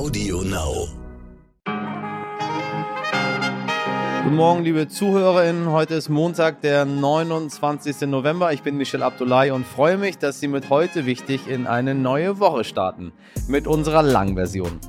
[0.00, 0.88] Audio Now.
[4.24, 5.70] Guten Morgen, liebe ZuhörerInnen.
[5.70, 8.08] Heute ist Montag, der 29.
[8.08, 8.50] November.
[8.54, 12.40] Ich bin Michel Abdullahi und freue mich, dass Sie mit heute wichtig in eine neue
[12.40, 13.12] Woche starten.
[13.46, 14.80] Mit unserer Langversion.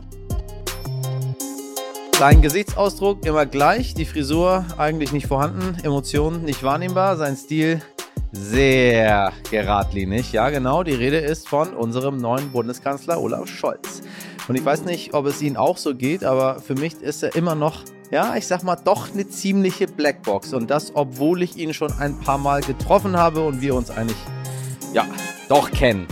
[2.17, 7.81] Sein Gesichtsausdruck immer gleich, die Frisur eigentlich nicht vorhanden, Emotionen nicht wahrnehmbar, sein Stil
[8.31, 10.31] sehr geradlinig.
[10.31, 14.01] Ja, genau, die Rede ist von unserem neuen Bundeskanzler Olaf Scholz.
[14.47, 17.35] Und ich weiß nicht, ob es Ihnen auch so geht, aber für mich ist er
[17.35, 20.53] immer noch, ja, ich sag mal, doch eine ziemliche Blackbox.
[20.53, 24.17] Und das, obwohl ich ihn schon ein paar Mal getroffen habe und wir uns eigentlich,
[24.93, 25.05] ja,
[25.47, 26.07] doch kennen.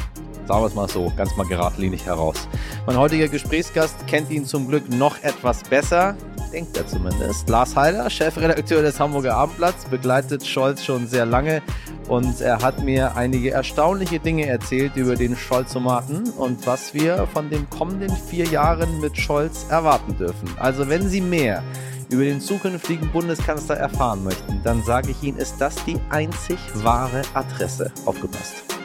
[0.47, 2.47] Sagen wir es mal so, ganz mal geradlinig heraus.
[2.87, 6.15] Mein heutiger Gesprächsgast kennt ihn zum Glück noch etwas besser
[6.51, 7.47] denkt er zumindest.
[7.49, 11.61] Lars Heider, Chefredakteur des Hamburger Abendblatts, begleitet Scholz schon sehr lange
[12.09, 17.49] und er hat mir einige erstaunliche Dinge erzählt über den Scholzomaten und was wir von
[17.49, 20.49] den kommenden vier Jahren mit Scholz erwarten dürfen.
[20.57, 21.63] Also wenn Sie mehr
[22.09, 27.21] über den zukünftigen Bundeskanzler erfahren möchten, dann sage ich Ihnen, ist das die einzig wahre
[27.35, 27.91] Adresse.
[28.05, 28.78] Aufgepasst.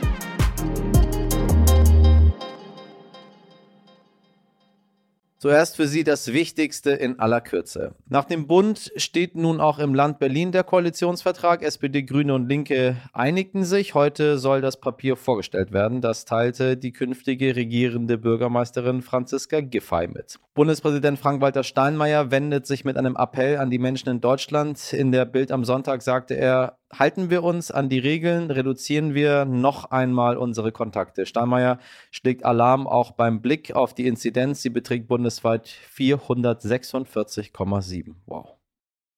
[5.44, 7.94] Zuerst für Sie das Wichtigste in aller Kürze.
[8.08, 11.62] Nach dem Bund steht nun auch im Land Berlin der Koalitionsvertrag.
[11.62, 13.92] SPD, Grüne und Linke einigten sich.
[13.92, 16.00] Heute soll das Papier vorgestellt werden.
[16.00, 20.38] Das teilte die künftige regierende Bürgermeisterin Franziska Giffey mit.
[20.54, 24.94] Bundespräsident Frank-Walter Steinmeier wendet sich mit einem Appell an die Menschen in Deutschland.
[24.94, 29.44] In der Bild am Sonntag sagte er, halten wir uns an die Regeln, reduzieren wir
[29.44, 31.26] noch einmal unsere Kontakte.
[31.26, 31.78] Steinmeier
[32.10, 34.62] schlägt Alarm auch beim Blick auf die Inzidenz.
[34.62, 38.14] Sie beträgt bundesweit 446,7.
[38.26, 38.54] Wow.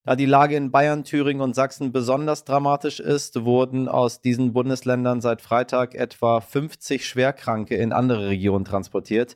[0.07, 5.19] Da die Lage in Bayern, Thüringen und Sachsen besonders dramatisch ist, wurden aus diesen Bundesländern
[5.19, 9.35] seit Freitag etwa 50 Schwerkranke in andere Regionen transportiert.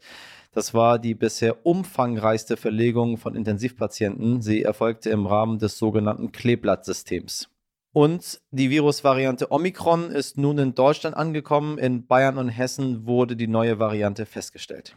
[0.53, 4.41] Das war die bisher umfangreichste Verlegung von Intensivpatienten.
[4.41, 7.50] Sie erfolgte im Rahmen des sogenannten Kleeblattsystems.
[7.93, 11.77] Und die Virusvariante Omikron ist nun in Deutschland angekommen.
[11.77, 14.95] In Bayern und Hessen wurde die neue Variante festgestellt.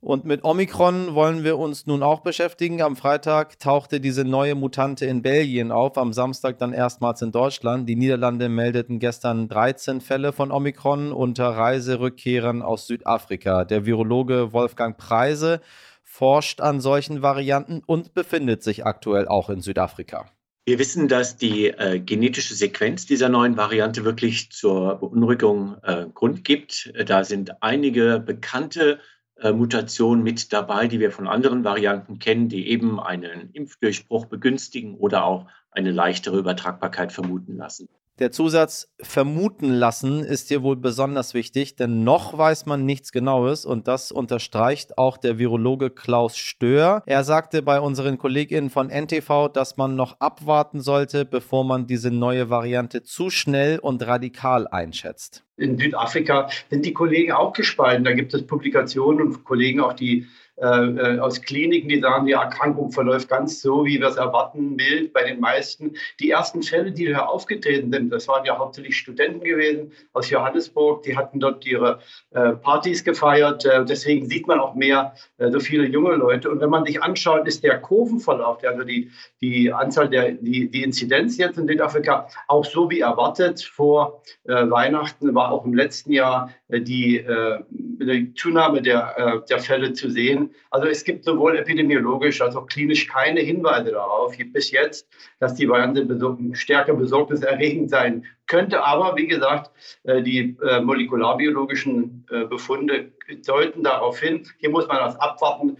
[0.00, 2.82] Und mit Omikron wollen wir uns nun auch beschäftigen.
[2.82, 7.88] Am Freitag tauchte diese neue Mutante in Belgien auf, am Samstag dann erstmals in Deutschland.
[7.88, 13.64] Die Niederlande meldeten gestern 13 Fälle von Omikron unter Reiserückkehrern aus Südafrika.
[13.64, 15.60] Der Virologe Wolfgang Preise
[16.02, 20.26] forscht an solchen Varianten und befindet sich aktuell auch in Südafrika.
[20.64, 26.44] Wir wissen, dass die äh, genetische Sequenz dieser neuen Variante wirklich zur Beunruhigung äh, Grund
[26.44, 26.92] gibt.
[27.04, 29.00] Da sind einige bekannte
[29.40, 34.94] äh, Mutationen mit dabei, die wir von anderen Varianten kennen, die eben einen Impfdurchbruch begünstigen
[34.94, 37.88] oder auch eine leichtere Übertragbarkeit vermuten lassen.
[38.18, 43.64] Der Zusatz vermuten lassen ist hier wohl besonders wichtig, denn noch weiß man nichts Genaues
[43.64, 47.02] und das unterstreicht auch der Virologe Klaus Stör.
[47.06, 52.10] Er sagte bei unseren KollegInnen von NTV, dass man noch abwarten sollte, bevor man diese
[52.10, 55.44] neue Variante zu schnell und radikal einschätzt.
[55.56, 58.04] In Südafrika sind die Kollegen auch gespalten.
[58.04, 60.26] Da gibt es Publikationen und Kollegen auch, die
[60.56, 64.76] äh, äh, aus Kliniken, die sagen, die Erkrankung verläuft ganz so, wie wir es erwarten,
[64.76, 65.94] mild bei den meisten.
[66.20, 71.04] Die ersten Fälle, die hier aufgetreten sind, das waren ja hauptsächlich Studenten gewesen aus Johannesburg,
[71.04, 72.00] die hatten dort ihre
[72.32, 73.64] äh, Partys gefeiert.
[73.64, 76.50] Äh, deswegen sieht man auch mehr äh, so viele junge Leute.
[76.50, 80.82] Und wenn man sich anschaut, ist der Kurvenverlauf, also die, die Anzahl der, die, die
[80.82, 86.12] Inzidenz jetzt in Südafrika auch so wie erwartet vor äh, Weihnachten, war auch im letzten
[86.12, 87.24] Jahr die,
[87.70, 90.41] die Zunahme der, der Fälle zu sehen.
[90.70, 95.08] Also es gibt sowohl epidemiologisch als auch klinisch keine Hinweise darauf, bis jetzt,
[95.40, 96.06] dass die Variante
[96.54, 98.84] stärker besorgniserregend sein könnte.
[98.84, 99.70] Aber wie gesagt,
[100.04, 103.12] äh, die äh, molekularbiologischen äh, Befunde
[103.46, 104.46] deuten darauf hin.
[104.58, 105.76] Hier muss man das abwarten.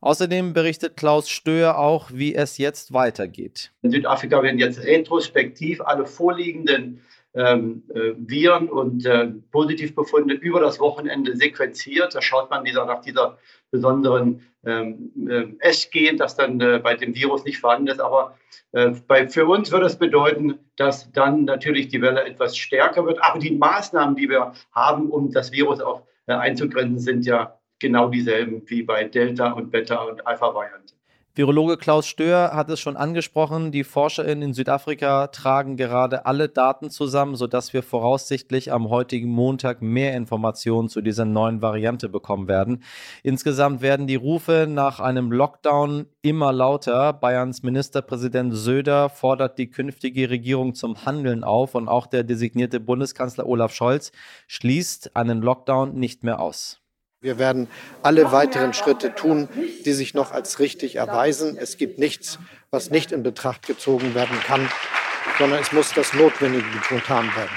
[0.00, 3.72] Außerdem berichtet Klaus Stöhr auch, wie es jetzt weitergeht.
[3.82, 7.00] In Südafrika werden jetzt retrospektiv alle vorliegenden
[7.36, 12.14] ähm, äh, Viren und äh, Positivbefunde über das Wochenende sequenziert.
[12.14, 13.38] Da schaut man dieser, nach dieser
[13.76, 18.00] besonderen ähm, äh, S-Gen, das dann äh, bei dem Virus nicht vorhanden ist.
[18.00, 18.36] Aber
[18.72, 23.22] äh, bei, für uns würde es bedeuten, dass dann natürlich die Welle etwas stärker wird.
[23.22, 28.08] Aber die Maßnahmen, die wir haben, um das Virus auch äh, einzugrenzen, sind ja genau
[28.08, 30.95] dieselben wie bei Delta und Beta und Alpha-Variante.
[31.38, 33.70] Virologe Klaus Stör hat es schon angesprochen.
[33.70, 39.82] Die ForscherInnen in Südafrika tragen gerade alle Daten zusammen, sodass wir voraussichtlich am heutigen Montag
[39.82, 42.82] mehr Informationen zu dieser neuen Variante bekommen werden.
[43.22, 47.12] Insgesamt werden die Rufe nach einem Lockdown immer lauter.
[47.12, 53.46] Bayerns Ministerpräsident Söder fordert die künftige Regierung zum Handeln auf und auch der designierte Bundeskanzler
[53.46, 54.10] Olaf Scholz
[54.46, 56.80] schließt einen Lockdown nicht mehr aus.
[57.22, 57.68] Wir werden
[58.02, 59.48] alle weiteren Schritte tun,
[59.86, 61.56] die sich noch als richtig erweisen.
[61.58, 62.38] Es gibt nichts,
[62.70, 64.68] was nicht in Betracht gezogen werden kann,
[65.38, 67.56] sondern es muss das Notwendige getan werden.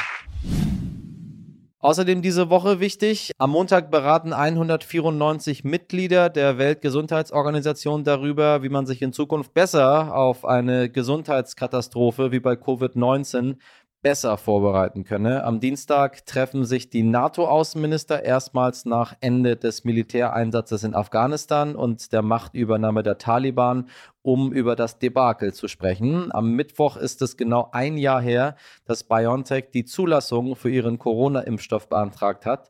[1.81, 9.01] Außerdem diese Woche wichtig, am Montag beraten 194 Mitglieder der Weltgesundheitsorganisation darüber, wie man sich
[9.01, 13.57] in Zukunft besser auf eine Gesundheitskatastrophe wie bei Covid-19
[14.01, 15.43] besser vorbereiten könne.
[15.43, 22.21] Am Dienstag treffen sich die NATO-Außenminister erstmals nach Ende des Militäreinsatzes in Afghanistan und der
[22.21, 23.89] Machtübernahme der Taliban,
[24.21, 26.31] um über das Debakel zu sprechen.
[26.31, 28.55] Am Mittwoch ist es genau ein Jahr her,
[28.85, 32.69] dass BioNTech die Zulassung für ihren Corona-Impfstoff beantragt hat.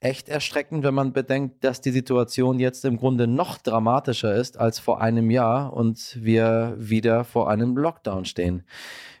[0.00, 4.78] Echt erschreckend, wenn man bedenkt, dass die Situation jetzt im Grunde noch dramatischer ist als
[4.78, 8.64] vor einem Jahr und wir wieder vor einem Lockdown stehen.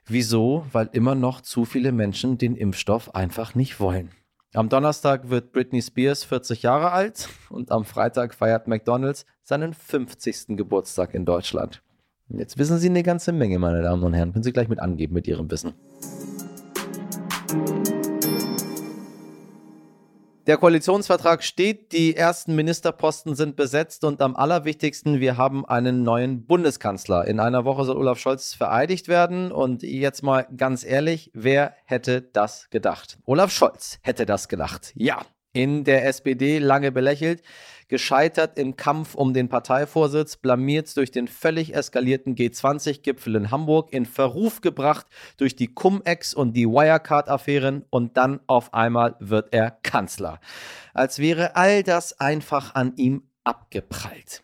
[0.06, 0.66] Wieso?
[0.72, 4.10] Weil immer noch zu viele Menschen den Impfstoff einfach nicht wollen.
[4.52, 10.56] Am Donnerstag wird Britney Spears 40 Jahre alt und am Freitag feiert McDonald's seinen 50.
[10.56, 11.82] Geburtstag in Deutschland.
[12.28, 14.32] Jetzt wissen Sie eine ganze Menge, meine Damen und Herren.
[14.32, 15.74] Können Sie gleich mit angeben mit Ihrem Wissen.
[20.46, 26.46] Der Koalitionsvertrag steht, die ersten Ministerposten sind besetzt und am allerwichtigsten, wir haben einen neuen
[26.46, 27.26] Bundeskanzler.
[27.26, 32.22] In einer Woche soll Olaf Scholz vereidigt werden und jetzt mal ganz ehrlich, wer hätte
[32.22, 33.18] das gedacht?
[33.24, 34.92] Olaf Scholz hätte das gedacht.
[34.94, 35.22] Ja,
[35.52, 37.42] in der SPD lange belächelt
[37.88, 44.06] gescheitert im Kampf um den Parteivorsitz, blamiert durch den völlig eskalierten G20-Gipfel in Hamburg, in
[44.06, 45.06] Verruf gebracht
[45.36, 50.40] durch die Cum-Ex und die Wirecard-Affären und dann auf einmal wird er Kanzler.
[50.94, 54.42] Als wäre all das einfach an ihm abgeprallt.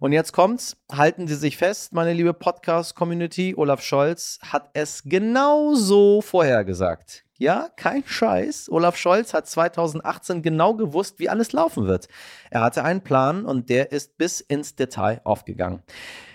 [0.00, 5.74] Und jetzt kommt's, halten Sie sich fest, meine liebe Podcast-Community, Olaf Scholz hat es genau
[5.74, 7.24] so vorhergesagt.
[7.40, 8.70] Ja, kein Scheiß.
[8.70, 12.06] Olaf Scholz hat 2018 genau gewusst, wie alles laufen wird.
[12.50, 15.82] Er hatte einen Plan und der ist bis ins Detail aufgegangen.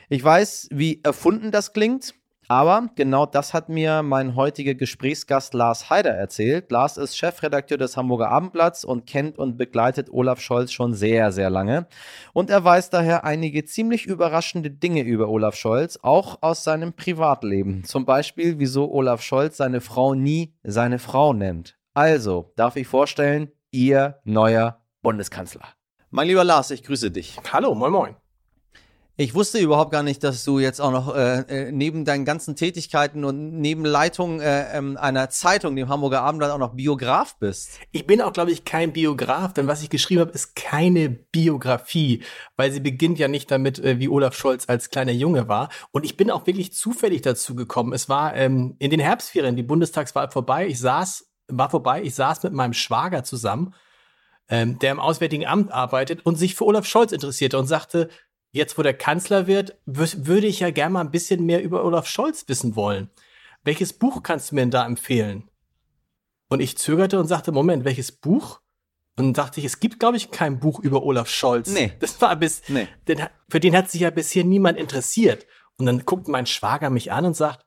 [0.09, 2.15] Ich weiß, wie erfunden das klingt.
[2.47, 6.71] Aber genau das hat mir mein heutiger Gesprächsgast Lars Heider erzählt.
[6.71, 11.49] Lars ist Chefredakteur des Hamburger Abendblatts und kennt und begleitet Olaf Scholz schon sehr, sehr
[11.49, 11.87] lange.
[12.33, 17.83] Und er weiß daher einige ziemlich überraschende Dinge über Olaf Scholz, auch aus seinem Privatleben.
[17.83, 21.77] Zum Beispiel, wieso Olaf Scholz seine Frau nie seine Frau nennt.
[21.93, 25.65] Also, darf ich vorstellen, Ihr neuer Bundeskanzler.
[26.09, 27.37] Mein lieber Lars, ich grüße dich.
[27.51, 28.24] Hallo, moin moin.
[29.17, 32.57] Ich wusste überhaupt gar nicht, dass du jetzt auch noch äh, äh, neben deinen ganzen
[32.57, 37.79] Tätigkeiten und neben Leitung äh, ähm, einer Zeitung, dem Hamburger Abendblatt, auch noch Biograf bist.
[37.93, 42.23] Ich bin auch, glaube ich, kein Biograf, denn was ich geschrieben habe, ist keine Biografie,
[42.57, 45.69] weil sie beginnt ja nicht damit, äh, wie Olaf Scholz als kleiner Junge war.
[45.91, 47.93] Und ich bin auch wirklich zufällig dazu gekommen.
[47.93, 50.67] Es war ähm, in den Herbstferien, die Bundestagswahl vorbei.
[50.67, 53.75] Ich saß, war vorbei, ich saß mit meinem Schwager zusammen,
[54.49, 58.09] ähm, der im Auswärtigen Amt arbeitet und sich für Olaf Scholz interessierte und sagte,
[58.55, 62.07] jetzt wo der Kanzler wird, würde ich ja gerne mal ein bisschen mehr über Olaf
[62.07, 63.09] Scholz wissen wollen.
[63.63, 65.49] Welches Buch kannst du mir denn da empfehlen?
[66.47, 68.61] Und ich zögerte und sagte, Moment, welches Buch?
[69.17, 71.73] Und dann dachte ich, es gibt, glaube ich, kein Buch über Olaf Scholz.
[71.73, 71.93] Nee.
[71.99, 72.87] Das war bis, nee.
[73.07, 75.45] Den, für den hat sich ja bisher niemand interessiert.
[75.77, 77.65] Und dann guckt mein Schwager mich an und sagt,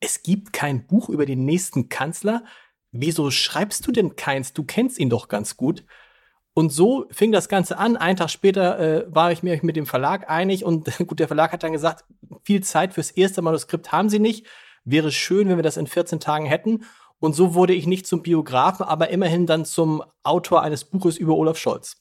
[0.00, 2.44] es gibt kein Buch über den nächsten Kanzler.
[2.92, 4.54] Wieso schreibst du denn keins?
[4.54, 5.84] Du kennst ihn doch ganz gut.
[6.54, 7.96] Und so fing das Ganze an.
[7.96, 11.52] Einen Tag später äh, war ich mir mit dem Verlag einig und gut, der Verlag
[11.52, 12.04] hat dann gesagt,
[12.44, 14.46] viel Zeit fürs erste Manuskript haben sie nicht.
[14.84, 16.84] Wäre schön, wenn wir das in 14 Tagen hätten.
[17.18, 21.34] Und so wurde ich nicht zum Biografen, aber immerhin dann zum Autor eines Buches über
[21.34, 21.96] Olaf Scholz.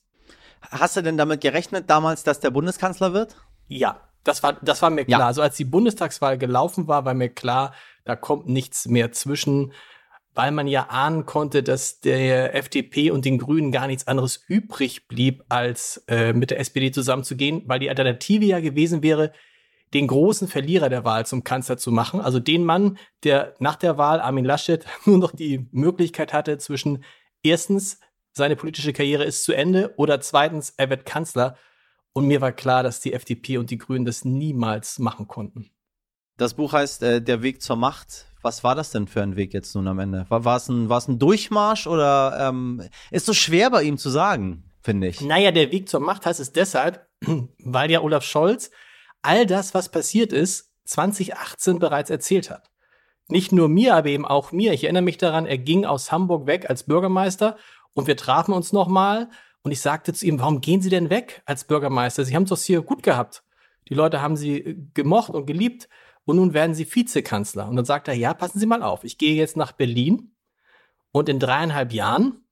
[0.69, 3.35] Hast du denn damit gerechnet damals, dass der Bundeskanzler wird?
[3.67, 5.21] Ja, das war, das war mir klar.
[5.21, 5.27] Ja.
[5.27, 7.73] Also als die Bundestagswahl gelaufen war, war mir klar,
[8.05, 9.73] da kommt nichts mehr zwischen
[10.35, 15.07] weil man ja ahnen konnte, dass der FDP und den Grünen gar nichts anderes übrig
[15.07, 19.31] blieb, als äh, mit der SPD zusammenzugehen, weil die Alternative ja gewesen wäre,
[19.93, 23.97] den großen Verlierer der Wahl zum Kanzler zu machen, also den Mann, der nach der
[23.97, 27.03] Wahl Armin Laschet nur noch die Möglichkeit hatte zwischen
[27.43, 27.99] erstens
[28.31, 31.55] seine politische Karriere ist zu Ende oder zweitens er wird Kanzler
[32.13, 35.69] und mir war klar, dass die FDP und die Grünen das niemals machen konnten.
[36.37, 38.27] Das Buch heißt äh, Der Weg zur Macht.
[38.43, 40.25] Was war das denn für ein Weg jetzt nun am Ende?
[40.29, 44.09] War, war es ein, war's ein Durchmarsch oder ähm, ist so schwer bei ihm zu
[44.09, 45.21] sagen, finde ich?
[45.21, 47.07] Naja, der Weg zur Macht heißt es deshalb,
[47.59, 48.69] weil ja Olaf Scholz
[49.21, 52.69] all das, was passiert ist, 2018 bereits erzählt hat.
[53.29, 54.73] Nicht nur mir, aber eben auch mir.
[54.73, 57.55] Ich erinnere mich daran, er ging aus Hamburg weg als Bürgermeister
[57.93, 59.29] und wir trafen uns nochmal
[59.63, 62.25] und ich sagte zu ihm, warum gehen Sie denn weg als Bürgermeister?
[62.25, 63.43] Sie haben es doch hier gut gehabt.
[63.87, 65.87] Die Leute haben Sie äh, gemocht und geliebt
[66.25, 67.67] und nun werden Sie Vizekanzler.
[67.67, 70.35] Und dann sagt er, ja, passen Sie mal auf, ich gehe jetzt nach Berlin
[71.11, 72.43] und in dreieinhalb Jahren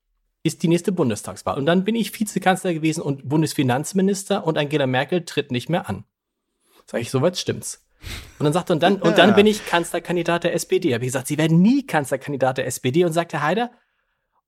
[0.44, 1.58] ist die nächste Bundestagswahl.
[1.58, 6.04] Und dann bin ich Vizekanzler gewesen und Bundesfinanzminister und Angela Merkel tritt nicht mehr an.
[6.86, 7.86] Sag ich, soweit stimmt's.
[8.40, 10.94] Und dann sagte, und dann, und dann bin ich Kanzlerkandidat der SPD.
[10.94, 13.06] Habe ich gesagt, Sie werden nie Kanzlerkandidat der SPD.
[13.06, 13.72] Und sagte Heider,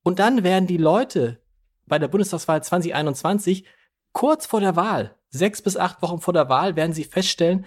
[0.02, 1.42] und dann werden die Leute
[1.86, 3.66] bei der Bundestagswahl 2021
[4.12, 7.66] kurz vor der Wahl, sechs bis acht Wochen vor der Wahl, werden sie feststellen,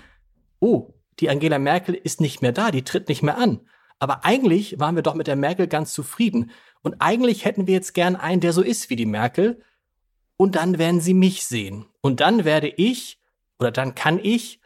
[0.61, 3.61] oh, die Angela Merkel ist nicht mehr da, die tritt nicht mehr an.
[3.99, 6.51] Aber eigentlich waren wir doch mit der Merkel ganz zufrieden.
[6.83, 9.63] Und eigentlich hätten wir jetzt gern einen, der so ist wie die Merkel.
[10.37, 11.87] Und dann werden sie mich sehen.
[12.03, 13.19] Und dann werde ich,
[13.59, 14.61] oder dann kann ich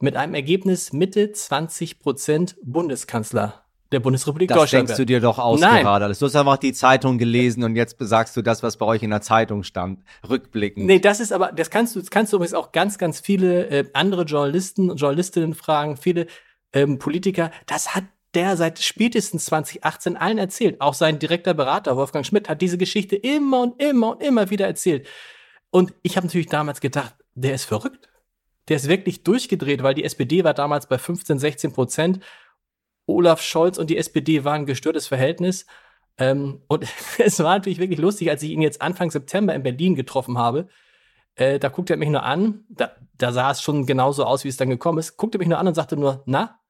[0.00, 4.88] mit einem Ergebnis Mitte 20 Prozent Bundeskanzler der Bundesrepublik das Deutschland.
[4.88, 5.82] Das denkst du dir doch aus Nein.
[5.82, 6.06] gerade.
[6.06, 9.10] Du hast einfach die Zeitung gelesen und jetzt besagst du das, was bei euch in
[9.10, 10.86] der Zeitung stand, rückblickend.
[10.86, 13.68] Nee, das ist aber, das kannst du, das kannst du übrigens auch ganz, ganz viele
[13.68, 16.26] äh, andere Journalisten und Journalistinnen fragen, viele
[16.72, 17.50] ähm, Politiker.
[17.66, 20.80] Das hat der seit spätestens 2018 allen erzählt.
[20.80, 24.66] Auch sein direkter Berater Wolfgang Schmidt hat diese Geschichte immer und immer und immer wieder
[24.66, 25.06] erzählt.
[25.70, 28.10] Und ich habe natürlich damals gedacht, der ist verrückt.
[28.68, 32.20] Der ist wirklich durchgedreht, weil die SPD war damals bei 15, 16 Prozent.
[33.06, 35.66] Olaf Scholz und die SPD waren ein gestörtes Verhältnis.
[36.18, 36.86] Ähm, und
[37.18, 40.68] es war natürlich wirklich lustig, als ich ihn jetzt Anfang September in Berlin getroffen habe.
[41.36, 42.64] Äh, da guckte er mich nur an.
[42.68, 45.16] Da, da sah es schon genauso aus, wie es dann gekommen ist.
[45.16, 46.60] Guckte mich nur an und sagte nur, na?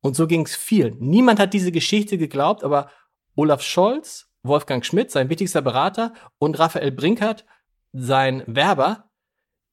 [0.00, 0.98] Und so ging es vielen.
[0.98, 2.90] Niemand hat diese Geschichte geglaubt, aber
[3.36, 7.44] Olaf Scholz, Wolfgang Schmidt, sein wichtigster Berater, und Raphael Brinkert,
[7.92, 9.10] sein Werber,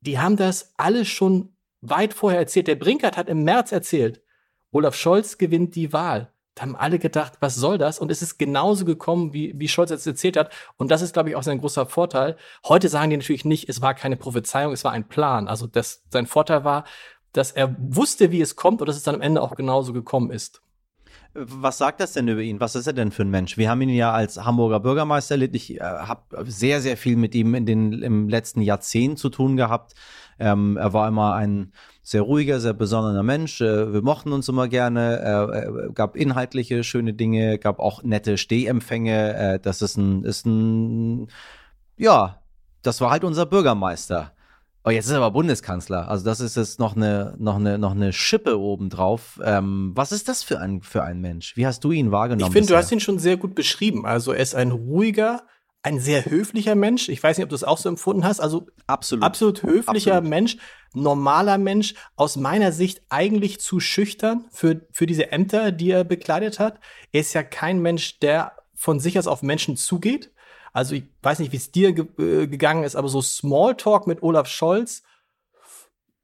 [0.02, 2.68] die haben das alles schon weit vorher erzählt.
[2.68, 4.22] Der Brinkert hat im März erzählt,
[4.71, 6.31] Olaf Scholz gewinnt die Wahl.
[6.55, 8.00] Da haben alle gedacht, was soll das?
[8.00, 10.51] Und es ist genauso gekommen, wie, wie Scholz jetzt erzählt hat.
[10.77, 12.36] Und das ist, glaube ich, auch sein großer Vorteil.
[12.67, 15.47] Heute sagen die natürlich nicht, es war keine Prophezeiung, es war ein Plan.
[15.47, 16.86] Also das, sein Vorteil war,
[17.31, 20.31] dass er wusste, wie es kommt und dass es dann am Ende auch genauso gekommen
[20.31, 20.62] ist.
[21.33, 22.59] Was sagt das denn über ihn?
[22.59, 23.57] Was ist er denn für ein Mensch?
[23.57, 25.55] Wir haben ihn ja als Hamburger Bürgermeister erlebt.
[25.55, 29.55] Ich äh, habe sehr, sehr viel mit ihm in den, im letzten Jahrzehnt zu tun
[29.55, 29.93] gehabt.
[30.39, 31.72] Ähm, er war immer ein
[32.03, 33.60] sehr ruhiger, sehr besonnener Mensch.
[33.62, 35.89] Äh, wir mochten uns immer gerne.
[35.89, 39.36] Äh, gab inhaltliche schöne Dinge, gab auch nette Stehempfänge.
[39.36, 41.27] Äh, das ist ein, ist ein,
[41.98, 42.41] ja,
[42.82, 44.32] das war halt unser Bürgermeister.
[44.88, 46.08] Oh, jetzt ist er aber Bundeskanzler.
[46.08, 49.38] Also das ist jetzt noch eine, noch eine, noch eine Schippe obendrauf.
[49.44, 51.58] Ähm, was ist das für ein, für ein Mensch?
[51.58, 52.48] Wie hast du ihn wahrgenommen?
[52.48, 54.06] Ich finde, du hast ihn schon sehr gut beschrieben.
[54.06, 55.44] Also er ist ein ruhiger,
[55.84, 57.07] ein sehr höflicher Mensch.
[57.10, 58.39] Ich weiß nicht, ob du es auch so empfunden hast.
[58.39, 60.29] Also absolut, absolut höflicher Absolut.
[60.29, 60.57] Mensch,
[60.93, 61.93] normaler Mensch.
[62.15, 66.79] Aus meiner Sicht eigentlich zu schüchtern für, für diese Ämter, die er bekleidet hat.
[67.12, 70.31] Er ist ja kein Mensch, der von sich aus auf Menschen zugeht.
[70.74, 74.22] Also ich weiß nicht, wie es dir ge äh, gegangen ist, aber so Smalltalk mit
[74.22, 75.03] Olaf Scholz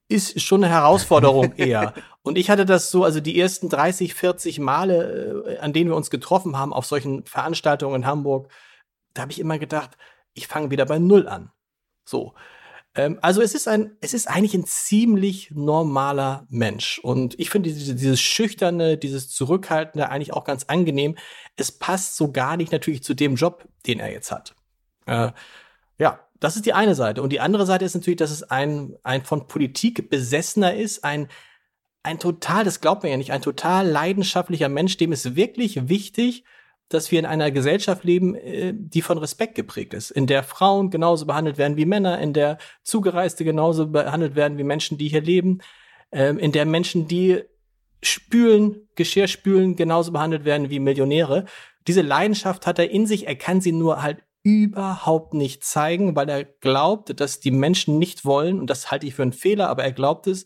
[0.08, 1.94] ist schon eine Herausforderung eher.
[2.22, 5.96] Und ich hatte das so, also die ersten 30, 40 Male, äh, an denen wir
[5.96, 8.50] uns getroffen haben auf solchen Veranstaltungen in Hamburg,
[9.14, 9.98] da habe ich immer gedacht,
[10.34, 11.52] ich fange wieder bei Null an.
[12.06, 12.34] So.
[12.96, 17.00] Ähm, also es ist ein, es ist eigentlich ein ziemlich normaler Mensch.
[17.00, 21.16] Und ich finde diese, dieses Schüchterne, dieses Zurückhaltende eigentlich auch ganz angenehm.
[21.56, 24.56] Es passt so gar nicht natürlich zu dem Job, den er jetzt hat.
[25.06, 25.32] Äh,
[25.98, 27.22] ja, das ist die eine Seite.
[27.22, 31.30] Und die andere Seite ist natürlich, dass es ein, ein von Politik besessener ist, ein,
[32.04, 36.44] ein total, das glaubt man ja nicht, ein total leidenschaftlicher Mensch, dem ist wirklich wichtig,
[36.90, 40.90] dass wir in einer Gesellschaft leben, äh, die von Respekt geprägt ist, in der Frauen
[40.90, 45.22] genauso behandelt werden wie Männer, in der Zugereiste genauso behandelt werden wie Menschen, die hier
[45.22, 45.60] leben,
[46.12, 47.42] ähm, in der Menschen, die
[48.04, 51.46] spülen, Geschirr spülen, genauso behandelt werden wie Millionäre.
[51.88, 56.30] Diese Leidenschaft hat er in sich, er kann sie nur halt überhaupt nicht zeigen, weil
[56.30, 59.84] er glaubt, dass die Menschen nicht wollen, und das halte ich für einen Fehler, aber
[59.84, 60.46] er glaubt es,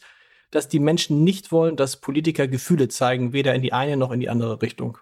[0.51, 4.19] dass die Menschen nicht wollen, dass Politiker Gefühle zeigen, weder in die eine noch in
[4.19, 4.99] die andere Richtung.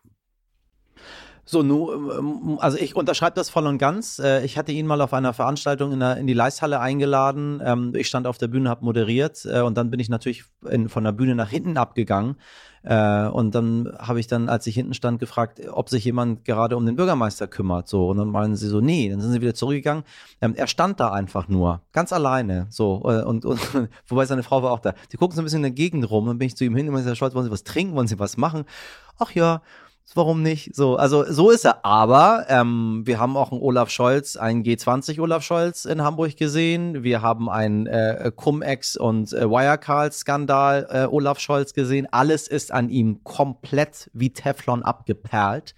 [1.48, 4.18] So, nu, also ich unterschreibe das voll und ganz.
[4.18, 7.62] Äh, ich hatte ihn mal auf einer Veranstaltung in, der, in die Leishalle eingeladen.
[7.64, 10.90] Ähm, ich stand auf der Bühne, habe moderiert äh, und dann bin ich natürlich in,
[10.90, 12.38] von der Bühne nach hinten abgegangen.
[12.82, 16.78] Äh, und dann habe ich dann, als ich hinten stand, gefragt, ob sich jemand gerade
[16.78, 17.88] um den Bürgermeister kümmert.
[17.88, 20.04] So, und dann meinen sie so, nee, dann sind sie wieder zurückgegangen.
[20.42, 22.66] Ähm, er stand da einfach nur, ganz alleine.
[22.70, 23.60] So, und, und
[24.08, 24.94] wobei seine Frau war auch da.
[25.12, 26.26] Die gucken so ein bisschen in der Gegend rum.
[26.26, 27.96] Dann bin ich zu ihm hin und gesagt, Scholz, wollen Sie was trinken?
[27.96, 28.66] Wollen Sie was machen?
[29.18, 29.62] Ach ja,
[30.14, 30.76] warum nicht?
[30.76, 31.84] So, also so ist er.
[31.86, 37.04] Aber ähm, wir haben auch einen Olaf Scholz, einen G20 Olaf Scholz in Hamburg gesehen.
[37.04, 42.08] Wir haben einen äh, Cum-Ex und äh, Wirecard-Skandal äh, Olaf Scholz gesehen.
[42.12, 45.76] Alles ist an ihm komplett wie Teflon abgeperlt.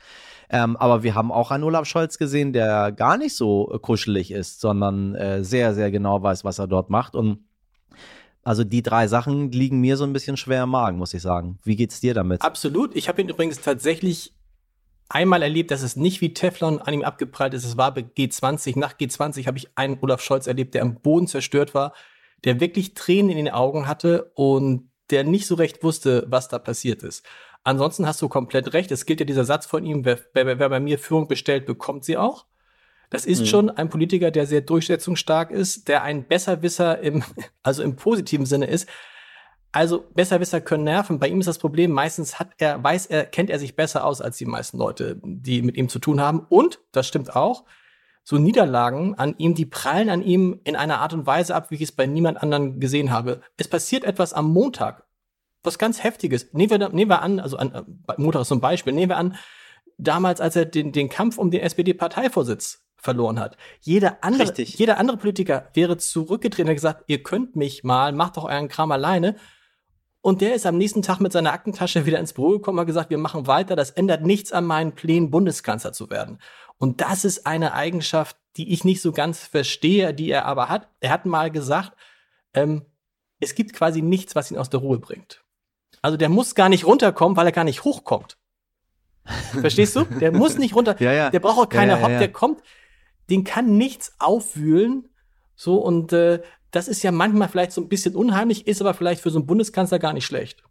[0.50, 4.62] Ähm, aber wir haben auch einen Olaf Scholz gesehen, der gar nicht so kuschelig ist,
[4.62, 7.16] sondern äh, sehr, sehr genau weiß, was er dort macht.
[7.16, 7.47] Und
[8.48, 11.60] also die drei Sachen liegen mir so ein bisschen schwer im Magen, muss ich sagen.
[11.66, 12.42] Wie geht's dir damit?
[12.42, 12.96] Absolut.
[12.96, 14.34] Ich habe ihn übrigens tatsächlich
[15.10, 17.66] einmal erlebt, dass es nicht wie Teflon an ihm abgeprallt ist.
[17.66, 18.80] Es war bei G20.
[18.80, 21.94] Nach G20 habe ich einen Olaf Scholz erlebt, der am Boden zerstört war,
[22.46, 26.58] der wirklich Tränen in den Augen hatte und der nicht so recht wusste, was da
[26.58, 27.26] passiert ist.
[27.66, 28.94] Ansonsten hast du komplett recht.
[28.94, 32.06] Es gilt ja dieser Satz von ihm, wer, wer, wer bei mir Führung bestellt, bekommt
[32.06, 32.46] sie auch.
[33.10, 33.46] Das ist mhm.
[33.46, 37.24] schon ein Politiker, der sehr durchsetzungsstark ist, der ein Besserwisser im,
[37.64, 38.88] also im positiven Sinne ist.
[39.72, 41.20] Also Besserwisser können nerven.
[41.20, 44.22] Bei ihm ist das Problem, meistens hat er, weiß er, kennt er sich besser aus
[44.22, 46.46] als die meisten Leute, die mit ihm zu tun haben.
[46.50, 47.64] Und, das stimmt auch,
[48.24, 51.76] so Niederlagen an ihm, die prallen an ihm in einer Art und Weise ab, wie
[51.76, 53.42] ich es bei niemand anderen gesehen habe.
[53.56, 55.04] Es passiert etwas am Montag,
[55.64, 56.54] was ganz Heftiges.
[56.54, 59.36] Nehmen wir, nehmen wir an, also an, Montag ist so ein Beispiel, nehmen wir an,
[59.98, 63.58] damals, als er den, den Kampf um den SPD-Parteivorsitz verloren hat.
[63.82, 64.78] Jeder andere, Richtig.
[64.78, 68.92] jeder andere Politiker wäre zurückgetreten und gesagt, ihr könnt mich mal, macht doch euren Kram
[68.92, 69.36] alleine.
[70.22, 72.88] Und der ist am nächsten Tag mit seiner Aktentasche wieder ins Büro gekommen und hat
[72.88, 76.40] gesagt, wir machen weiter, das ändert nichts an meinen Plänen, Bundeskanzler zu werden.
[76.78, 80.90] Und das ist eine Eigenschaft, die ich nicht so ganz verstehe, die er aber hat.
[81.00, 81.94] Er hat mal gesagt,
[82.54, 82.86] ähm,
[83.40, 85.44] es gibt quasi nichts, was ihn aus der Ruhe bringt.
[86.02, 88.38] Also der muss gar nicht runterkommen, weil er gar nicht hochkommt.
[89.62, 90.04] Verstehst du?
[90.06, 90.96] Der muss nicht runter.
[91.00, 91.30] ja, ja.
[91.30, 92.20] Der braucht auch keine ja, ja, ja.
[92.20, 92.62] Der kommt,
[93.30, 95.10] den kann nichts aufwühlen.
[95.56, 96.42] So, und äh,
[96.72, 99.48] das ist ja manchmal vielleicht so ein bisschen unheimlich, ist aber vielleicht für so einen
[99.48, 100.64] Bundeskanzler gar nicht schlecht.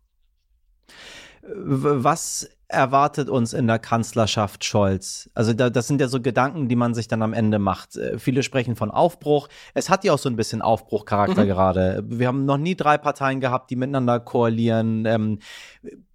[1.55, 5.31] Was erwartet uns in der Kanzlerschaft Scholz?
[5.35, 7.97] Also da, das sind ja so Gedanken, die man sich dann am Ende macht.
[7.97, 9.49] Äh, viele sprechen von Aufbruch.
[9.75, 11.49] Es hat ja auch so ein bisschen Aufbruchcharakter mhm.
[11.49, 12.05] gerade.
[12.07, 15.05] Wir haben noch nie drei Parteien gehabt, die miteinander koalieren.
[15.07, 15.39] Ähm,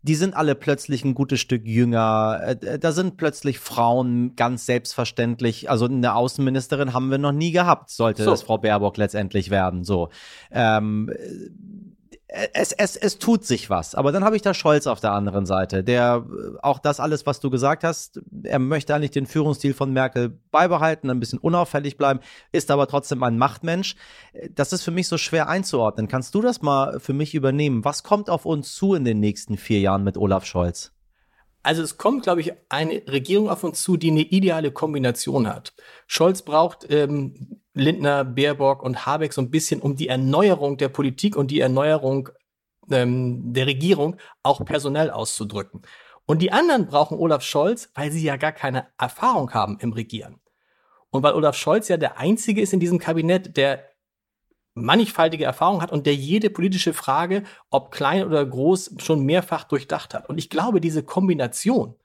[0.03, 2.41] die sind alle plötzlich ein gutes Stück jünger.
[2.43, 5.69] Äh, da sind plötzlich Frauen ganz selbstverständlich.
[5.69, 8.31] Also eine Außenministerin haben wir noch nie gehabt, sollte so.
[8.31, 9.83] das Frau Baerbock letztendlich werden.
[9.83, 10.09] So.
[10.51, 11.11] Ähm,
[12.31, 13.93] es, es, es tut sich was.
[13.93, 17.25] Aber dann habe ich da Scholz auf der anderen Seite, der äh, auch das alles,
[17.25, 21.97] was du gesagt hast, er möchte eigentlich den Führungsstil von Merkel beibehalten, ein bisschen unauffällig
[21.97, 22.21] bleiben,
[22.53, 23.95] ist aber trotzdem ein Machtmensch.
[24.55, 26.07] Das ist für mich so schwer einzuordnen.
[26.07, 27.83] Kannst du das mal für mich übernehmen?
[27.83, 30.93] Was kommt auf uns zu in den nächsten vier Jahren mit Olaf Scholz?
[31.63, 35.73] Also es kommt, glaube ich, eine Regierung auf uns zu, die eine ideale Kombination hat.
[36.07, 41.35] Scholz braucht ähm, Lindner, Baerbock und Habeck so ein bisschen um die Erneuerung der Politik
[41.35, 42.29] und die Erneuerung
[42.89, 45.81] ähm, der Regierung auch personell auszudrücken.
[46.25, 50.39] Und die anderen brauchen Olaf Scholz, weil sie ja gar keine Erfahrung haben im Regieren.
[51.09, 53.85] Und weil Olaf Scholz ja der Einzige ist in diesem Kabinett, der
[54.73, 60.13] mannigfaltige Erfahrung hat und der jede politische Frage, ob klein oder groß, schon mehrfach durchdacht
[60.13, 60.29] hat.
[60.29, 61.95] Und ich glaube, diese Kombination,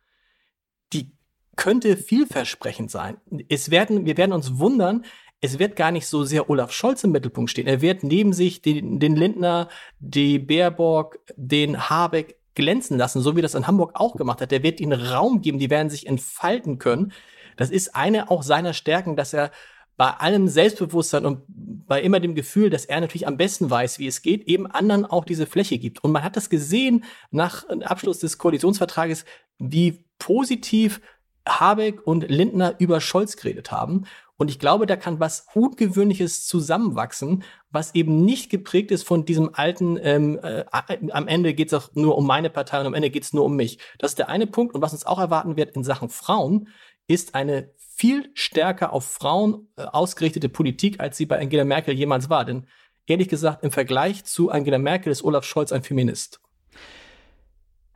[0.93, 1.13] die
[1.55, 3.19] könnte vielversprechend sein.
[3.49, 5.05] Es werden, wir werden uns wundern,
[5.41, 7.67] es wird gar nicht so sehr Olaf Scholz im Mittelpunkt stehen.
[7.67, 9.69] Er wird neben sich den, den Lindner,
[9.99, 14.51] die Baerbock, den Habeck glänzen lassen, so wie das in Hamburg auch gemacht hat.
[14.51, 17.13] Der wird ihnen Raum geben, die werden sich entfalten können.
[17.57, 19.51] Das ist eine auch seiner Stärken, dass er
[19.97, 24.07] bei allem Selbstbewusstsein und bei immer dem Gefühl, dass er natürlich am besten weiß, wie
[24.07, 26.05] es geht, eben anderen auch diese Fläche gibt.
[26.05, 29.25] Und man hat das gesehen nach Abschluss des Koalitionsvertrages,
[29.59, 31.01] wie positiv
[31.49, 34.05] Habeck und Lindner über Scholz geredet haben.
[34.39, 39.55] Und ich glaube, da kann was Ungewöhnliches zusammenwachsen, was eben nicht geprägt ist von diesem
[39.55, 40.65] alten, ähm, äh,
[41.11, 43.45] am Ende geht es auch nur um meine Partei und am Ende geht es nur
[43.45, 43.79] um mich.
[43.99, 44.75] Das ist der eine Punkt.
[44.75, 46.69] Und was uns auch erwarten wird in Sachen Frauen,
[47.07, 52.29] ist eine viel stärker auf Frauen äh, ausgerichtete Politik, als sie bei Angela Merkel jemals
[52.29, 52.45] war.
[52.45, 52.67] Denn
[53.07, 56.41] ehrlich gesagt, im Vergleich zu Angela Merkel ist Olaf Scholz ein Feminist.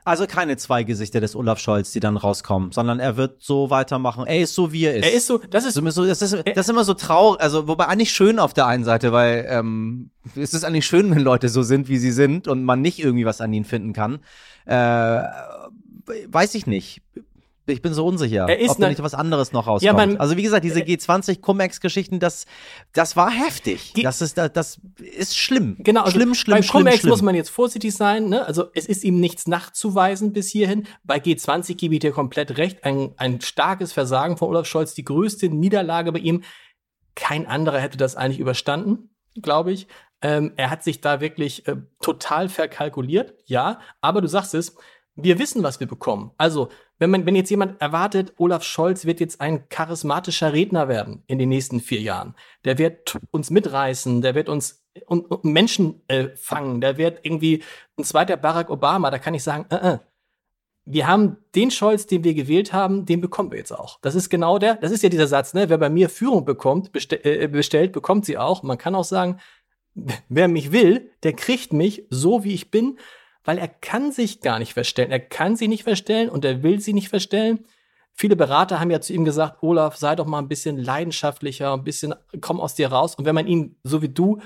[0.04, 4.26] Also keine zwei Gesichter des Olaf Scholz, die dann rauskommen, sondern er wird so weitermachen.
[4.26, 5.04] Er ist so, wie er ist.
[5.04, 7.86] Er ist so, das ist, so, das ist, das ist immer so traurig, also wobei
[7.86, 11.62] eigentlich schön auf der einen Seite, weil ähm, es ist eigentlich schön, wenn Leute so
[11.62, 14.20] sind, wie sie sind und man nicht irgendwie was an ihnen finden kann.
[14.64, 15.22] Äh,
[16.28, 17.02] weiß ich nicht
[17.66, 19.82] ich bin so unsicher, er ist ob da nicht was anderes noch rauskommt.
[19.82, 22.46] Ja, man, also wie gesagt, diese G20 Cum-Ex-Geschichten, das,
[22.92, 23.92] das war heftig.
[24.02, 25.76] Das ist, das, ist schlimm.
[25.80, 28.28] Genau, also schlimm, schlimm, beim schlimm, Cum-Ex muss man jetzt vorsichtig sein.
[28.28, 28.44] Ne?
[28.46, 30.86] Also es ist ihm nichts nachzuweisen bis hierhin.
[31.04, 32.84] Bei G20 gebe ich dir komplett recht.
[32.84, 36.42] Ein, ein starkes Versagen von Olaf Scholz, die größte Niederlage bei ihm.
[37.14, 39.86] Kein anderer hätte das eigentlich überstanden, glaube ich.
[40.22, 43.80] Ähm, er hat sich da wirklich äh, total verkalkuliert, ja.
[44.00, 44.76] Aber du sagst es,
[45.14, 46.32] wir wissen, was wir bekommen.
[46.36, 46.68] Also
[47.00, 51.38] wenn man, wenn jetzt jemand erwartet, Olaf Scholz wird jetzt ein charismatischer Redner werden in
[51.38, 52.34] den nächsten vier Jahren,
[52.64, 57.64] der wird uns mitreißen, der wird uns und, und Menschen äh, fangen, der wird irgendwie
[57.98, 59.98] ein zweiter Barack Obama, da kann ich sagen, äh, äh,
[60.84, 63.98] wir haben den Scholz, den wir gewählt haben, den bekommen wir jetzt auch.
[64.00, 65.68] Das ist genau der, das ist ja dieser Satz, ne?
[65.68, 68.62] Wer bei mir Führung bekommt, bestell, äh, bestellt, bekommt sie auch.
[68.62, 69.38] Man kann auch sagen,
[70.28, 72.98] wer mich will, der kriegt mich so, wie ich bin
[73.50, 75.10] weil er kann sich gar nicht verstellen.
[75.10, 77.66] Er kann sie nicht verstellen und er will sie nicht verstellen.
[78.12, 81.82] Viele Berater haben ja zu ihm gesagt, Olaf, sei doch mal ein bisschen leidenschaftlicher, ein
[81.82, 83.16] bisschen, komm aus dir raus.
[83.16, 84.38] Und wenn man ihn, so wie du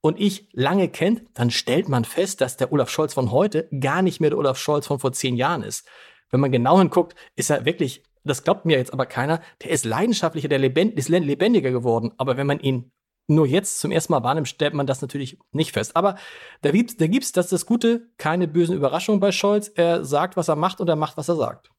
[0.00, 4.02] und ich, lange kennt, dann stellt man fest, dass der Olaf Scholz von heute gar
[4.02, 5.84] nicht mehr der Olaf Scholz von vor zehn Jahren ist.
[6.30, 9.84] Wenn man genau hinguckt, ist er wirklich, das glaubt mir jetzt aber keiner, der ist
[9.84, 12.12] leidenschaftlicher, der lebend, ist lebendiger geworden.
[12.18, 12.92] Aber wenn man ihn
[13.26, 15.96] nur jetzt zum ersten Mal wahrnimmt, stellt man das natürlich nicht fest.
[15.96, 16.16] Aber
[16.62, 19.70] da gibt's, da gibt's, das ist das Gute, keine bösen Überraschungen bei Scholz.
[19.74, 21.70] Er sagt, was er macht und er macht, was er sagt.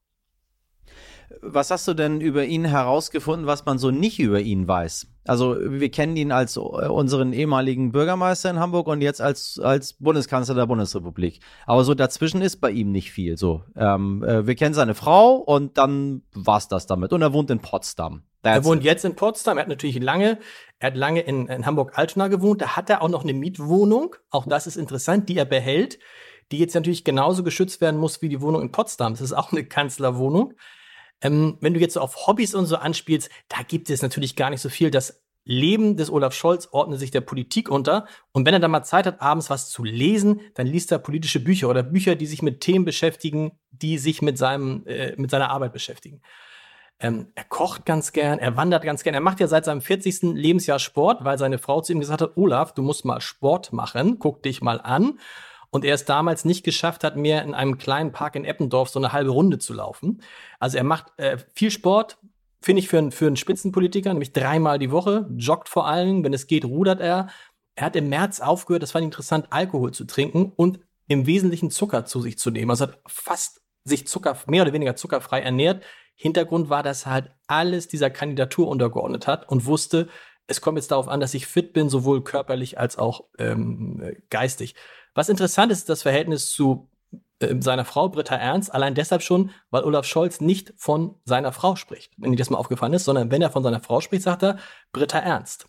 [1.41, 5.07] Was hast du denn über ihn herausgefunden, was man so nicht über ihn weiß?
[5.27, 9.93] Also wir kennen ihn als äh, unseren ehemaligen Bürgermeister in Hamburg und jetzt als, als
[9.93, 11.39] Bundeskanzler der Bundesrepublik.
[11.65, 13.37] Aber so dazwischen ist bei ihm nicht viel.
[13.37, 17.11] So, ähm, äh, wir kennen seine Frau und dann war's das damit.
[17.11, 18.23] Und er wohnt in Potsdam.
[18.43, 18.85] That's er wohnt it.
[18.85, 19.57] jetzt in Potsdam.
[19.57, 20.37] Er hat natürlich lange,
[20.77, 22.61] er hat lange in, in Hamburg-Altona gewohnt.
[22.61, 24.15] Da hat er auch noch eine Mietwohnung.
[24.29, 25.97] Auch das ist interessant, die er behält,
[26.51, 29.13] die jetzt natürlich genauso geschützt werden muss wie die Wohnung in Potsdam.
[29.13, 30.53] Das ist auch eine Kanzlerwohnung.
[31.21, 34.49] Ähm, wenn du jetzt so auf Hobbys und so anspielst, da gibt es natürlich gar
[34.49, 34.91] nicht so viel.
[34.91, 38.07] Das Leben des Olaf Scholz ordnet sich der Politik unter.
[38.31, 41.39] Und wenn er dann mal Zeit hat, abends was zu lesen, dann liest er politische
[41.39, 45.51] Bücher oder Bücher, die sich mit Themen beschäftigen, die sich mit, seinem, äh, mit seiner
[45.51, 46.21] Arbeit beschäftigen.
[46.99, 49.13] Ähm, er kocht ganz gern, er wandert ganz gern.
[49.13, 50.33] Er macht ja seit seinem 40.
[50.33, 54.17] Lebensjahr Sport, weil seine Frau zu ihm gesagt hat, Olaf, du musst mal Sport machen,
[54.17, 55.19] guck dich mal an
[55.69, 58.99] und er es damals nicht geschafft hat, mehr in einem kleinen Park in Eppendorf so
[58.99, 60.21] eine halbe Runde zu laufen.
[60.59, 62.17] Also er macht äh, viel Sport,
[62.61, 66.33] finde ich für, einen für einen Spitzenpolitiker, nämlich dreimal die Woche, joggt vor allem, wenn
[66.33, 67.27] es geht, rudert er.
[67.75, 71.71] Er hat im März aufgehört, das fand ich interessant, Alkohol zu trinken und im Wesentlichen
[71.71, 72.71] Zucker zu sich zu nehmen.
[72.71, 75.83] Also hat fast sich Zucker, mehr oder weniger zuckerfrei ernährt.
[76.15, 80.07] Hintergrund war, dass er halt alles dieser Kandidatur untergeordnet hat und wusste,
[80.47, 84.75] es kommt jetzt darauf an, dass ich fit bin, sowohl körperlich als auch ähm, geistig.
[85.15, 86.89] Was interessant ist, ist das Verhältnis zu
[87.39, 91.75] äh, seiner Frau Britta Ernst, allein deshalb schon, weil Olaf Scholz nicht von seiner Frau
[91.75, 94.43] spricht, wenn dir das mal aufgefallen ist, sondern wenn er von seiner Frau spricht, sagt
[94.43, 94.57] er
[94.91, 95.67] Britta Ernst.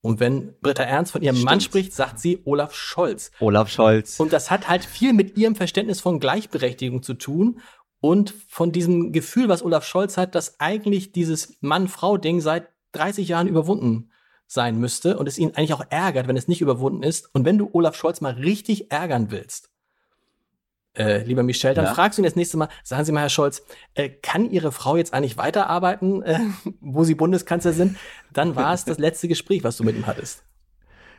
[0.00, 1.50] Und wenn Britta Ernst von ihrem Stimmt.
[1.50, 3.32] Mann spricht, sagt sie Olaf Scholz.
[3.40, 4.20] Olaf Scholz.
[4.20, 7.60] Und das hat halt viel mit ihrem Verständnis von Gleichberechtigung zu tun
[8.00, 13.48] und von diesem Gefühl, was Olaf Scholz hat, dass eigentlich dieses Mann-Frau-Ding seit 30 Jahren
[13.48, 14.10] überwunden
[14.48, 17.32] sein müsste und es ihn eigentlich auch ärgert, wenn es nicht überwunden ist.
[17.34, 19.70] Und wenn du Olaf Scholz mal richtig ärgern willst,
[20.96, 21.94] äh, lieber Michel, dann ja.
[21.94, 23.62] fragst du ihn das nächste Mal, sagen Sie mal, Herr Scholz,
[23.94, 26.40] äh, kann Ihre Frau jetzt eigentlich weiterarbeiten, äh,
[26.80, 27.96] wo Sie Bundeskanzler sind?
[28.32, 30.42] Dann war es das letzte Gespräch, was du mit ihm hattest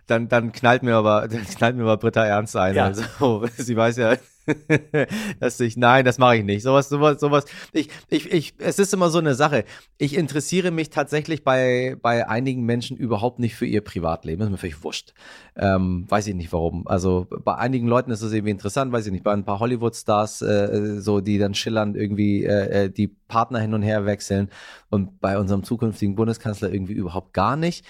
[0.10, 2.76] dann, dann knallt mir aber, dann knallt mir aber Britta ernst ein.
[2.76, 2.86] Ja.
[2.86, 4.15] Also, sie weiß ja,
[5.39, 6.63] dass ich, nein, das mache ich nicht.
[6.63, 7.45] Sowas, sowas, sowas.
[7.73, 9.65] Ich, ich, ich, es ist immer so eine Sache.
[9.97, 14.39] Ich interessiere mich tatsächlich bei, bei einigen Menschen überhaupt nicht für ihr Privatleben.
[14.39, 15.13] Das ist mir völlig wurscht.
[15.55, 16.88] Ähm, weiß ich nicht warum.
[16.88, 19.23] Also bei einigen Leuten ist es irgendwie interessant, weiß ich nicht.
[19.23, 23.73] Bei ein paar Hollywood-Stars, äh, so, die dann schillern irgendwie äh, äh die Partner hin
[23.73, 24.49] und her wechseln.
[24.89, 27.85] Und bei unserem zukünftigen Bundeskanzler irgendwie überhaupt gar nicht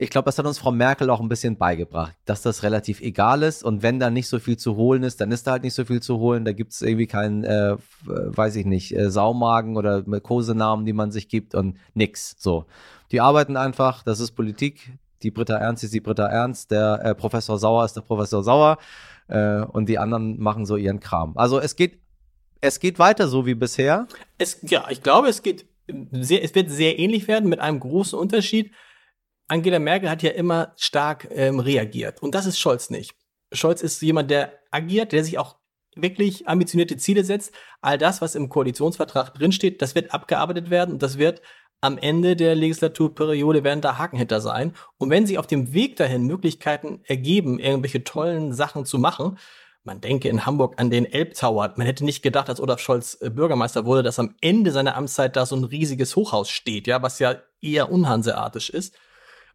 [0.00, 3.42] ich glaube, das hat uns Frau Merkel auch ein bisschen beigebracht, dass das relativ egal
[3.42, 5.74] ist und wenn da nicht so viel zu holen ist, dann ist da halt nicht
[5.74, 6.46] so viel zu holen.
[6.46, 11.12] Da gibt es irgendwie keinen, äh, weiß ich nicht, äh, Saumagen oder Kosenamen, die man
[11.12, 12.34] sich gibt und nix.
[12.38, 12.64] So.
[13.12, 14.90] Die arbeiten einfach, das ist Politik.
[15.22, 18.78] Die Britta Ernst ist die Britta Ernst, der äh, Professor Sauer ist der Professor Sauer
[19.28, 21.36] äh, und die anderen machen so ihren Kram.
[21.36, 21.98] Also es geht,
[22.62, 24.06] es geht weiter so wie bisher.
[24.38, 25.66] Es, ja, ich glaube, es geht
[26.10, 28.72] sehr, es wird sehr ähnlich werden mit einem großen Unterschied
[29.50, 32.22] Angela Merkel hat ja immer stark ähm, reagiert.
[32.22, 33.16] Und das ist Scholz nicht.
[33.52, 35.56] Scholz ist jemand, der agiert, der sich auch
[35.96, 37.52] wirklich ambitionierte Ziele setzt.
[37.80, 41.42] All das, was im Koalitionsvertrag drinsteht, das wird abgearbeitet werden und das wird
[41.80, 44.72] am Ende der Legislaturperiode werden da Haken hinter sein.
[44.98, 49.36] Und wenn sich auf dem Weg dahin Möglichkeiten ergeben, irgendwelche tollen Sachen zu machen,
[49.82, 51.72] man denke in Hamburg an den Elbtower.
[51.76, 55.34] Man hätte nicht gedacht, als Olaf Scholz äh, Bürgermeister wurde, dass am Ende seiner Amtszeit
[55.34, 58.94] da so ein riesiges Hochhaus steht, ja, was ja eher unhanseatisch ist.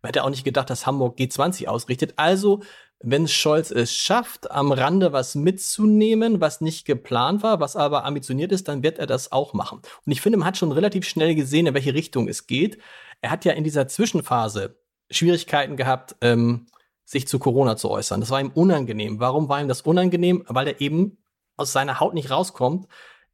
[0.05, 2.13] Man hätte auch nicht gedacht, dass Hamburg G20 ausrichtet.
[2.17, 2.61] Also,
[2.99, 8.51] wenn Scholz es schafft, am Rande was mitzunehmen, was nicht geplant war, was aber ambitioniert
[8.51, 9.79] ist, dann wird er das auch machen.
[10.05, 12.77] Und ich finde, man hat schon relativ schnell gesehen, in welche Richtung es geht.
[13.21, 14.77] Er hat ja in dieser Zwischenphase
[15.09, 16.67] Schwierigkeiten gehabt, ähm,
[17.03, 18.19] sich zu Corona zu äußern.
[18.19, 19.19] Das war ihm unangenehm.
[19.19, 20.45] Warum war ihm das unangenehm?
[20.47, 21.17] Weil er eben
[21.57, 22.87] aus seiner Haut nicht rauskommt.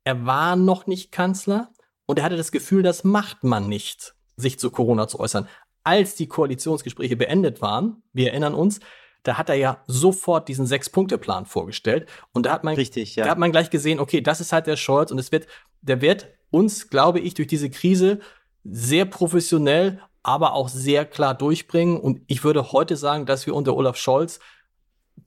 [0.06, 1.74] Er war noch nicht Kanzler
[2.06, 5.50] und er hatte das Gefühl, das macht man nicht, sich zu Corona zu äußern
[5.84, 8.80] als die Koalitionsgespräche beendet waren, wir erinnern uns,
[9.24, 12.10] da hat er ja sofort diesen Sechs-Punkte-Plan vorgestellt.
[12.32, 13.26] Und da hat man, Richtig, ja.
[13.26, 15.48] da hat man gleich gesehen, okay, das ist halt der Scholz und es wird,
[15.82, 18.20] der wird uns, glaube ich, durch diese Krise
[18.64, 22.00] sehr professionell, aber auch sehr klar durchbringen.
[22.00, 24.40] Und ich würde heute sagen, dass wir unter Olaf Scholz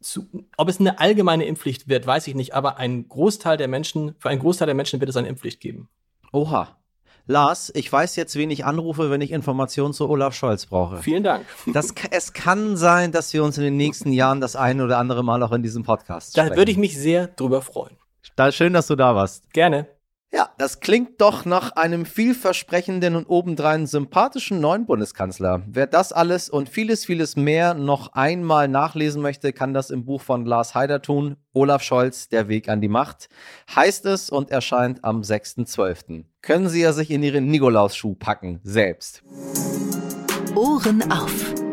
[0.01, 4.14] zu, ob es eine allgemeine Impfpflicht wird, weiß ich nicht, aber ein Großteil der Menschen,
[4.19, 5.88] für einen Großteil der Menschen wird es eine Impfpflicht geben.
[6.33, 6.77] Oha,
[7.27, 10.99] Lars, ich weiß jetzt, wen ich anrufe, wenn ich Informationen zu Olaf Scholz brauche.
[10.99, 11.47] Vielen Dank.
[11.73, 15.25] Das, es kann sein, dass wir uns in den nächsten Jahren das eine oder andere
[15.25, 17.97] Mal auch in diesem Podcast Da würde ich mich sehr drüber freuen.
[18.37, 19.51] Da, schön, dass du da warst.
[19.53, 19.87] Gerne.
[20.35, 25.62] Ja, das klingt doch nach einem vielversprechenden und obendrein sympathischen neuen Bundeskanzler.
[25.68, 30.20] Wer das alles und vieles, vieles mehr noch einmal nachlesen möchte, kann das im Buch
[30.20, 31.37] von Lars Heider tun.
[31.53, 33.29] Olaf Scholz, Der Weg an die Macht,
[33.77, 36.25] heißt es und erscheint am 6.12.
[36.42, 39.23] Können Sie ja sich in Ihren Nikolausschuh packen, selbst.
[40.57, 41.63] Ohren auf.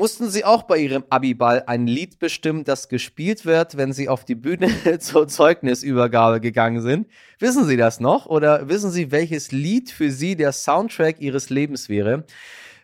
[0.00, 4.24] Mussten Sie auch bei Ihrem Abiball ein Lied bestimmen, das gespielt wird, wenn Sie auf
[4.24, 7.06] die Bühne zur Zeugnisübergabe gegangen sind?
[7.38, 8.24] Wissen Sie das noch?
[8.24, 12.24] Oder wissen Sie, welches Lied für Sie der Soundtrack Ihres Lebens wäre?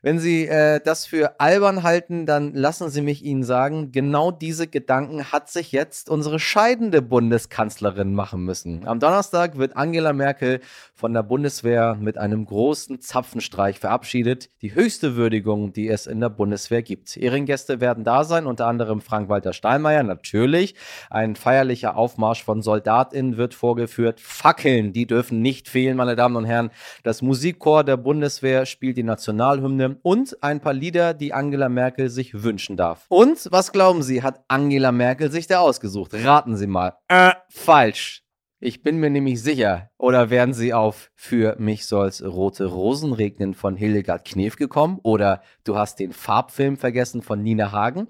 [0.07, 4.69] Wenn Sie äh, das für albern halten, dann lassen Sie mich Ihnen sagen, genau diese
[4.69, 8.87] Gedanken hat sich jetzt unsere scheidende Bundeskanzlerin machen müssen.
[8.87, 10.61] Am Donnerstag wird Angela Merkel
[10.95, 14.49] von der Bundeswehr mit einem großen Zapfenstreich verabschiedet.
[14.63, 17.17] Die höchste Würdigung, die es in der Bundeswehr gibt.
[17.17, 20.77] Ehrengäste werden da sein, unter anderem Frank-Walter Steinmeier, natürlich.
[21.11, 24.21] Ein feierlicher Aufmarsch von SoldatInnen wird vorgeführt.
[24.21, 26.71] Fackeln, die dürfen nicht fehlen, meine Damen und Herren.
[27.03, 32.43] Das Musikchor der Bundeswehr spielt die Nationalhymne und ein paar Lieder, die Angela Merkel sich
[32.43, 33.07] wünschen darf.
[33.09, 36.13] Und was glauben Sie, hat Angela Merkel sich da ausgesucht?
[36.15, 36.95] Raten Sie mal.
[37.09, 38.23] Äh, falsch.
[38.59, 39.91] Ich bin mir nämlich sicher.
[39.99, 44.99] Oder werden Sie auf Für mich soll's rote Rosen regnen von Hildegard Knef gekommen?
[45.03, 48.09] Oder Du hast den Farbfilm vergessen von Nina Hagen?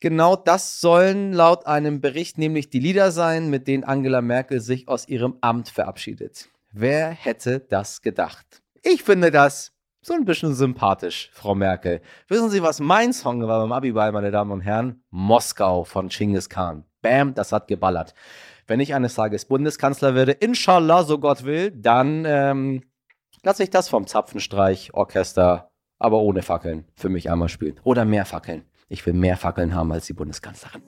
[0.00, 4.88] Genau das sollen laut einem Bericht nämlich die Lieder sein, mit denen Angela Merkel sich
[4.88, 6.48] aus ihrem Amt verabschiedet.
[6.72, 8.62] Wer hätte das gedacht?
[8.82, 9.72] Ich finde das
[10.06, 12.00] so ein bisschen sympathisch, Frau Merkel.
[12.28, 15.02] Wissen Sie, was mein Song war beim Abiball, meine Damen und Herren?
[15.10, 16.84] Moskau von Genghis Khan.
[17.02, 18.14] Bam, das hat geballert.
[18.68, 22.84] Wenn ich eines Tages Bundeskanzler werde, inshallah, so Gott will, dann ähm,
[23.42, 27.80] lasse ich das vom Zapfenstreich-Orchester, aber ohne Fackeln, für mich einmal spielen.
[27.82, 28.64] Oder mehr Fackeln.
[28.88, 30.82] Ich will mehr Fackeln haben als die Bundeskanzlerin.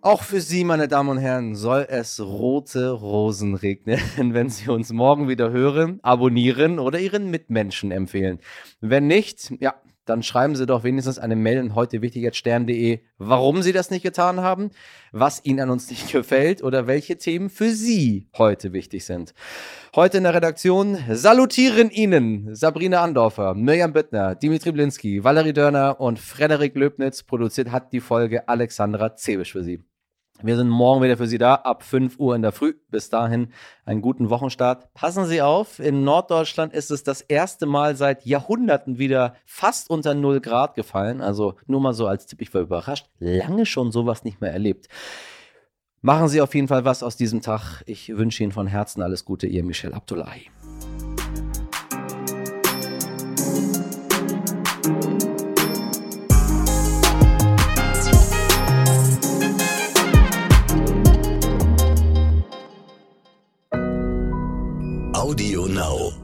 [0.00, 3.98] Auch für Sie, meine Damen und Herren, soll es rote Rosen regnen,
[4.32, 8.38] wenn Sie uns morgen wieder hören, abonnieren oder Ihren Mitmenschen empfehlen.
[8.80, 9.74] Wenn nicht, ja,
[10.08, 12.00] dann schreiben Sie doch wenigstens eine Mail an heute
[12.32, 14.70] stern.de, warum Sie das nicht getan haben,
[15.12, 19.34] was Ihnen an uns nicht gefällt oder welche Themen für Sie heute wichtig sind.
[19.94, 26.18] Heute in der Redaktion salutieren Ihnen Sabrina Andorfer, Mirjam Büttner, Dimitri Blinski, Valerie Dörner und
[26.18, 27.22] Frederik Löbnitz.
[27.22, 29.82] Produziert hat die Folge Alexandra Zebisch für Sie.
[30.40, 32.74] Wir sind morgen wieder für Sie da, ab 5 Uhr in der Früh.
[32.90, 33.48] Bis dahin
[33.84, 34.94] einen guten Wochenstart.
[34.94, 40.14] Passen Sie auf, in Norddeutschland ist es das erste Mal seit Jahrhunderten wieder fast unter
[40.14, 41.20] 0 Grad gefallen.
[41.20, 43.08] Also nur mal so als Tipp, ich war überrascht.
[43.18, 44.88] Lange schon sowas nicht mehr erlebt.
[46.02, 47.82] Machen Sie auf jeden Fall was aus diesem Tag.
[47.86, 50.50] Ich wünsche Ihnen von Herzen alles Gute, Ihr Michel Abdullahi.
[65.28, 66.17] Audio Now.